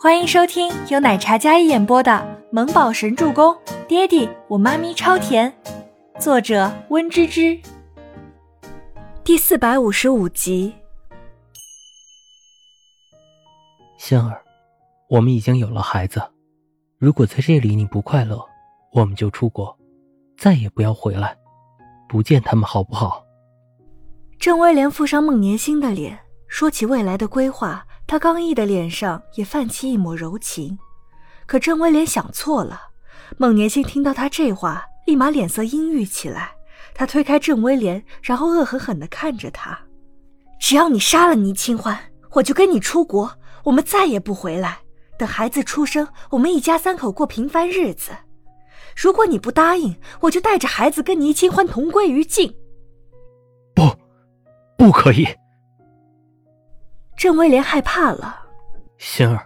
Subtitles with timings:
[0.00, 2.12] 欢迎收听由奶茶嘉一演播的
[2.52, 3.52] 《萌宝神助攻》，
[3.88, 5.52] 爹地我妈咪超甜，
[6.20, 7.58] 作者温芝芝。
[9.24, 10.72] 第四百五十五集。
[13.98, 14.40] 仙儿，
[15.08, 16.22] 我们已经有了孩子，
[16.98, 18.40] 如果在这里你不快乐，
[18.92, 19.76] 我们就出国，
[20.36, 21.36] 再也不要回来，
[22.08, 23.24] 不见他们好不好？
[24.38, 27.84] 郑威廉附上孟年星的脸，说起未来的规划。
[28.08, 30.78] 他刚毅的脸上也泛起一抹柔情，
[31.46, 32.80] 可郑威廉想错了。
[33.36, 36.52] 孟年星听到他这话，立马脸色阴郁起来。
[36.94, 39.78] 他推开郑威廉，然后恶狠狠地看着他
[40.58, 41.98] ：“只要你杀了倪清欢，
[42.32, 43.30] 我就跟你出国，
[43.64, 44.78] 我们再也不回来。
[45.18, 48.12] 等孩子出生，我们一家三口过平凡日子。
[48.96, 52.56] 如果你不答应，我就带着孩子跟倪清欢同归于尽。”
[53.76, 53.82] 不，
[54.78, 55.28] 不可以。
[57.18, 58.38] 郑威廉害怕了，
[58.96, 59.44] 心儿，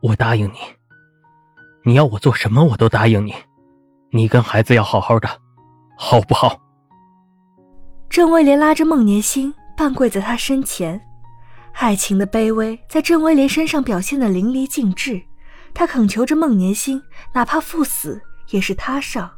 [0.00, 0.56] 我答应你，
[1.84, 3.34] 你要我做什么我都答应你，
[4.12, 5.28] 你跟孩子要好好的，
[5.98, 6.58] 好不好？
[8.08, 10.98] 郑威廉拉着孟年星，半跪在他身前，
[11.74, 15.20] 爱情的卑微在郑威廉身上表现的淋漓尽致。
[15.74, 17.02] 他恳求着孟年星，
[17.34, 19.30] 哪怕赴死也是他上，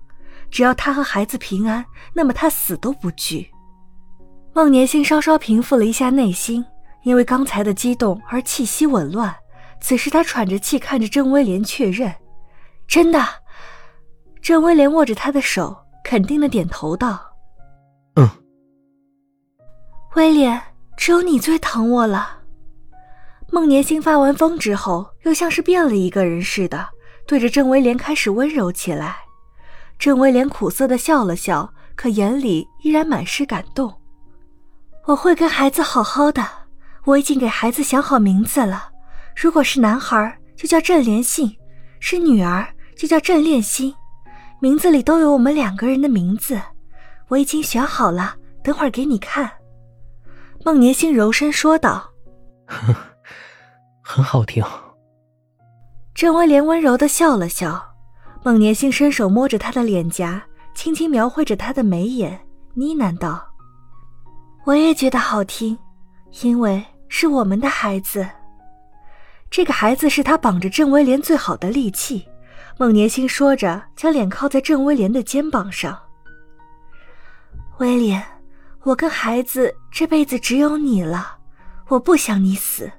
[0.48, 3.50] 只要他和孩子平安，那么他死都不惧。
[4.54, 6.64] 孟年星稍稍平复了一下内心。
[7.08, 9.34] 因为刚才的激动而气息紊乱，
[9.80, 12.14] 此时他喘着气看着郑威廉确认
[12.86, 13.26] ：“真的。”
[14.42, 17.18] 郑威廉握着他的手，肯定的点头道
[18.16, 18.28] ：“嗯。”
[20.16, 20.60] 威廉，
[20.98, 22.40] 只有你最疼我了。
[23.50, 26.90] 孟年星发完疯之后，又像是变了一个人似的，
[27.26, 29.16] 对着郑威廉开始温柔起来。
[29.98, 33.98] 郑威廉苦涩的笑了笑，可眼里依然满是感动。
[35.06, 36.57] 我会跟孩子好好的。
[37.08, 38.90] 我已经给孩子想好名字了，
[39.34, 41.48] 如果是男孩，就叫郑连信；
[42.00, 43.94] 是女儿，就叫郑恋心。
[44.60, 46.60] 名字里都有我们两个人的名字，
[47.28, 49.50] 我已经选好了，等会儿给你看。”
[50.62, 52.10] 孟年星柔声说道
[54.04, 54.62] ，“很好听。”
[56.14, 57.82] 郑威廉温柔的笑了笑，
[58.44, 60.42] 孟年星伸手摸着他的脸颊，
[60.74, 62.38] 轻轻描绘着他的眉眼，
[62.74, 63.42] 呢喃道
[64.66, 65.78] ：“我也觉得好听，
[66.42, 68.28] 因为……”是我们的孩子，
[69.50, 72.28] 这个孩子是他绑着郑威廉最好的利器。
[72.76, 75.98] 孟年星说着，将脸靠在郑威廉的肩膀上。
[77.78, 78.24] 威廉，
[78.82, 81.38] 我跟孩子这辈子只有你了，
[81.88, 82.90] 我不想你死。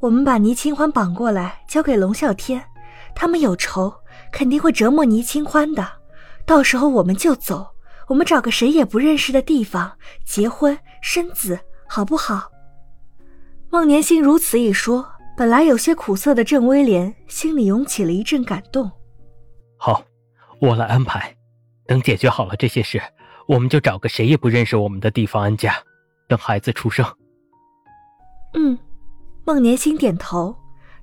[0.00, 2.64] 我们把倪清欢绑过来，交给龙啸天，
[3.14, 3.92] 他们有仇，
[4.32, 5.86] 肯定会折磨倪清欢的。
[6.46, 7.66] 到时候我们就走，
[8.06, 9.92] 我们找个谁也不认识的地方
[10.24, 12.50] 结婚生子，好不好？
[13.70, 15.06] 孟年星如此一说，
[15.36, 18.90] 本来有些苦涩的郑威廉心里涌起了一阵感动。
[19.76, 20.02] 好，
[20.58, 21.36] 我来安排。
[21.86, 23.00] 等解决好了这些事，
[23.46, 25.74] 我们就找个谁也不认识我们的地方安家，
[26.26, 27.04] 等孩子出生。
[28.54, 28.78] 嗯，
[29.44, 30.56] 孟年星点头，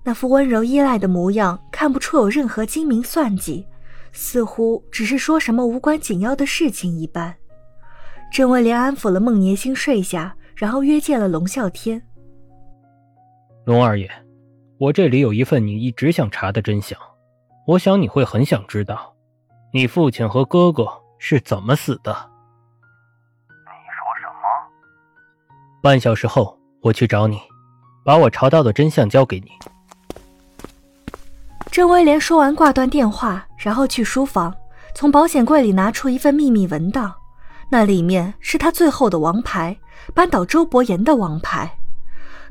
[0.04, 3.68] 那副温柔依赖的模样看不出有任何精明算计，
[4.12, 7.36] 似乎只是说什么无关紧要的事情一般。
[8.34, 12.02] 郑威廉安抚了孟年星睡下，然后约见了龙啸天。
[13.66, 14.08] 龙二爷，
[14.78, 16.96] 我这里有一份你一直想查的真相，
[17.66, 19.12] 我想你会很想知道，
[19.74, 20.88] 你父亲和哥哥
[21.18, 22.12] 是怎么死的。
[23.50, 24.44] 你说什么？
[25.82, 27.40] 半小时后我去找你，
[28.06, 29.50] 把我查到的真相交给你。
[31.72, 34.56] 郑威廉说完挂断电话，然后去书房，
[34.94, 37.12] 从保险柜里拿出一份秘密文档，
[37.72, 39.76] 那里面是他最后的王牌——
[40.14, 41.76] 扳倒周伯言的王牌。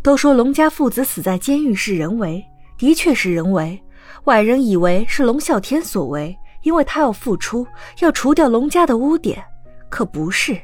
[0.05, 2.45] 都说龙家父子死在监狱是人为，
[2.77, 3.83] 的确是人为。
[4.25, 7.67] 外人以为是龙啸天所为，因为他要复出，
[8.01, 9.43] 要除掉龙家的污点。
[9.89, 10.61] 可不是，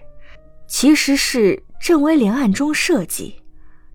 [0.66, 3.34] 其实是郑威廉暗中设计。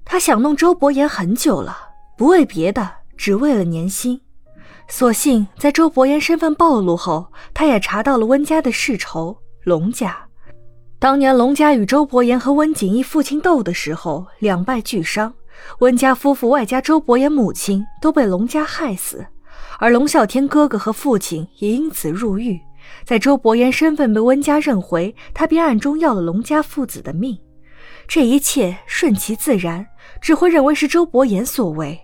[0.03, 1.77] 他想弄周伯言很久了，
[2.17, 4.19] 不为别的，只为了年薪。
[4.87, 10.24] 所幸在周伯言身份暴露后，他也查到了温家的世仇龙家。
[11.05, 15.31] 当年龙家与周伯言和温景逸父亲斗的时候，两败俱伤，
[15.77, 19.23] 温家夫妇外加周伯言母亲都被龙家害死，
[19.77, 22.59] 而龙啸天哥哥和父亲也因此入狱。
[23.03, 27.37] 在周伯言身份被温家认回，他便暗中要了龙家父子的命。
[28.07, 29.85] 这一切顺其自然，
[30.19, 31.99] 只会认为是周伯言所为。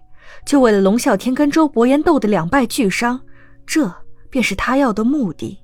[0.46, 3.20] 就为了龙啸天跟周伯言斗得两败俱伤，
[3.66, 3.92] 这
[4.30, 5.58] 便是他要的目的。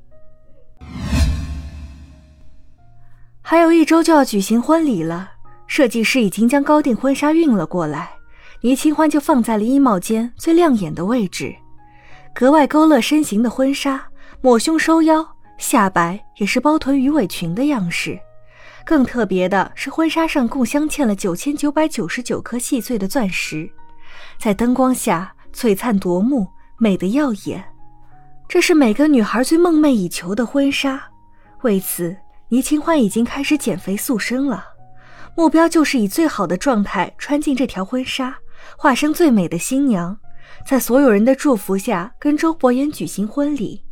[3.50, 5.32] 还有一周就要举行婚礼了，
[5.68, 8.10] 设计师已经将高定婚纱运了过来。
[8.60, 11.56] 倪清欢就放在了衣帽间最亮眼的位置，
[12.36, 14.04] 格外勾勒身形的婚纱，
[14.42, 15.26] 抹胸收腰，
[15.58, 18.20] 下摆也是包臀鱼尾裙的样式。
[18.86, 23.72] 更特别的是，婚纱上共镶嵌了九千九百九十九颗细碎的钻石，
[24.38, 26.46] 在灯光下璀璨夺目，
[26.78, 27.64] 美得耀眼。
[28.50, 31.02] 这是每个女孩最梦寐以求的婚纱。
[31.62, 32.14] 为此，
[32.50, 34.64] 倪清欢已经开始减肥塑身了，
[35.36, 38.38] 目标就是以最好的状态穿进这条婚纱，
[38.78, 40.18] 化身最美的新娘，
[40.66, 43.84] 在所有人的祝福下跟周伯言举行婚礼。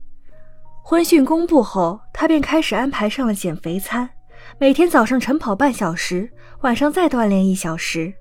[0.84, 4.10] 婚讯公布后，她便开始安排上了减肥餐。
[4.58, 6.32] 每天早上晨跑半小时，
[6.62, 8.14] 晚上再锻炼一小时。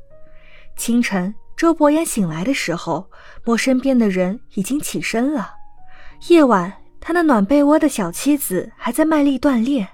[0.74, 3.08] 清晨，周伯言醒来的时候，
[3.44, 5.52] 摸身边的人已经起身了。
[6.28, 9.86] 夜晚，他那暖被窝的小妻子还在卖力锻炼。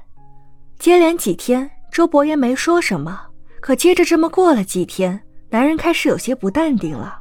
[0.81, 3.21] 接连几天，周伯言没说什么。
[3.61, 7.21] 可接着这么过了几天，男人开始有些不淡定了。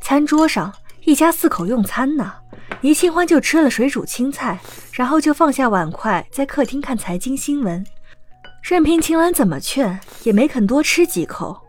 [0.00, 0.72] 餐桌上，
[1.04, 2.32] 一家四口用餐呢，
[2.80, 4.60] 倪清欢就吃了水煮青菜，
[4.92, 7.84] 然后就放下碗筷，在客厅看财经新闻。
[8.62, 11.60] 任凭秦岚怎么劝，也没肯多吃几口。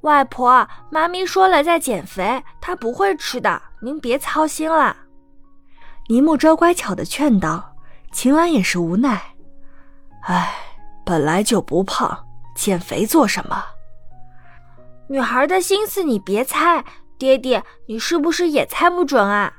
[0.00, 4.96] 外婆，妈咪说了在减肥，她不会吃的，您别操心了。
[6.08, 7.70] 倪木舟乖巧的劝道。
[8.12, 9.20] 秦岚也是无奈，
[10.26, 10.54] 唉，
[11.04, 13.62] 本来就不胖，减肥做什么？
[15.06, 16.82] 女孩的心思你别猜，
[17.18, 19.52] 爹爹，你是不是也猜不准啊？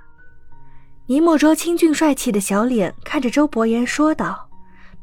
[1.05, 4.49] 倪莫舟清俊帅气的小脸看着周伯言说道。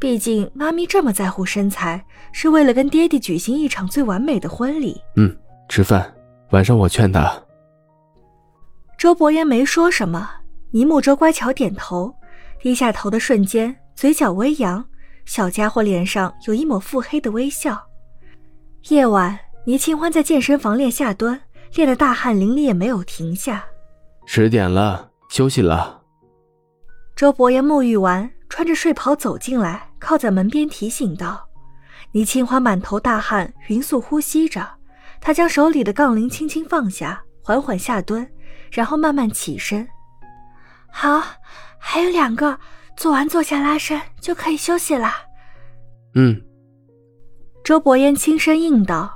[0.00, 5.00] 毕竟，妈咪这么在乎身材，是为了跟爹爹举行一场最完美的婚礼。
[5.14, 5.32] 嗯，
[5.68, 6.12] 吃饭，
[6.50, 7.32] 晚上我劝他。
[8.98, 10.28] 周伯言没说什么，
[10.72, 12.12] 倪莫舟乖巧点头，
[12.58, 14.84] 低下头的瞬间，嘴角微扬，
[15.24, 17.80] 小家伙脸上有一抹腹黑的微笑。
[18.88, 21.40] 夜晚，倪清欢在健身房练下蹲，
[21.74, 23.64] 练得大汗淋漓，也没有停下。
[24.26, 26.02] 十点了，休息了。
[27.16, 28.30] 周伯言沐浴完。
[28.48, 31.48] 穿着睡袍走进来，靠在门边提醒道
[32.12, 34.68] ：“倪清欢满头大汗，匀速呼吸着。
[35.22, 38.30] 他将手里的杠铃轻轻放下，缓缓下蹲，
[38.70, 39.88] 然后慢慢起身。
[40.90, 41.22] 好，
[41.78, 42.58] 还有两个，
[42.96, 45.10] 做完坐下拉伸就可以休息了。”
[46.14, 46.40] 嗯。
[47.64, 49.10] 周伯言轻声应道，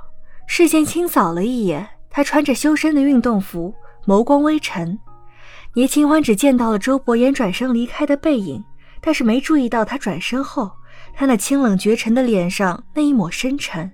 [0.47, 3.73] 视线轻扫了一眼，他穿着修身的运动服，
[4.05, 4.97] 眸光微沉。
[5.73, 8.63] 倪清欢只见到了周伯言转身离开的背影。
[8.99, 10.69] 但是没注意到他转身后，
[11.13, 13.89] 他那清冷绝尘的脸上那一抹深沉。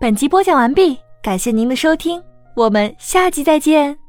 [0.00, 2.20] 本集播讲完毕，感谢您的收听，
[2.56, 4.01] 我们下集再见。